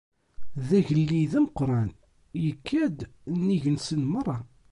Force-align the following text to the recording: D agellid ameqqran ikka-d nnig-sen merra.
D 0.67 0.69
agellid 0.77 1.33
ameqqran 1.39 1.89
ikka-d 2.49 2.99
nnig-sen 3.39 4.01
merra. 4.13 4.37